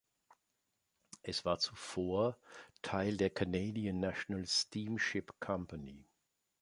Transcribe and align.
Es 1.21 1.45
war 1.45 1.59
zuvor 1.59 2.35
Teil 2.81 3.17
der 3.17 3.29
Canadian 3.29 3.99
National 3.99 4.47
Steamship 4.47 5.39
Company. 5.39 6.07